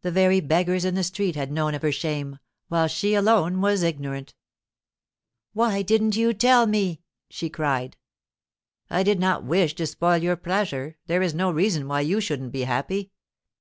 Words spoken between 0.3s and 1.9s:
beggars in the street had known of